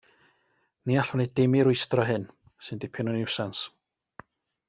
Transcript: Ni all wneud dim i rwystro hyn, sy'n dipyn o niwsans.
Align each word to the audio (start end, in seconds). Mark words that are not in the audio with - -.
Ni 0.91 0.95
all 1.01 1.11
wneud 1.17 1.33
dim 1.39 1.57
i 1.59 1.61
rwystro 1.67 2.07
hyn, 2.11 2.25
sy'n 2.69 2.81
dipyn 2.85 3.11
o 3.13 3.17
niwsans. 3.19 3.61